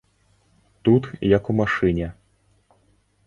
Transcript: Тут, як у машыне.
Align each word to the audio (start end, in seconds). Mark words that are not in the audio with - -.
Тут, 0.87 1.03
як 1.37 1.43
у 1.53 1.55
машыне. 1.59 2.07